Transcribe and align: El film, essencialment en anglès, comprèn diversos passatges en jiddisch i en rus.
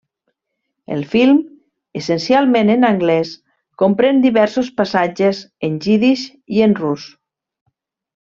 El 0.93 1.03
film, 1.09 1.35
essencialment 2.01 2.71
en 2.75 2.87
anglès, 2.89 3.33
comprèn 3.83 4.23
diversos 4.25 4.73
passatges 4.83 5.43
en 5.69 5.77
jiddisch 5.87 6.25
i 6.59 6.65
en 6.69 6.75
rus. 6.83 7.05